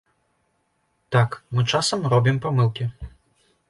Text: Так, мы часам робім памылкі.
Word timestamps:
Так, 1.17 1.29
мы 1.53 1.61
часам 1.75 2.11
робім 2.15 2.43
памылкі. 2.47 2.83